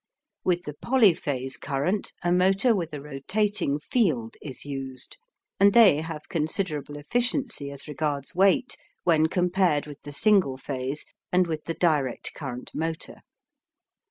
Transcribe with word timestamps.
With 0.43 0.63
the 0.63 0.73
polyphase 0.73 1.57
current 1.61 2.11
a 2.23 2.31
motor 2.31 2.73
with 2.75 2.91
a 2.91 2.99
rotating 2.99 3.77
field 3.77 4.35
is 4.41 4.65
used, 4.65 5.19
and 5.59 5.73
they 5.73 5.97
have 6.01 6.27
considerable 6.27 6.97
efficiency 6.97 7.69
as 7.69 7.87
regards 7.87 8.33
weight 8.33 8.77
when 9.03 9.27
compared 9.27 9.85
with 9.85 10.01
the 10.01 10.11
single 10.11 10.57
phase 10.57 11.05
and 11.31 11.45
with 11.45 11.65
the 11.65 11.75
direct 11.75 12.33
current 12.33 12.71
motor. 12.73 13.17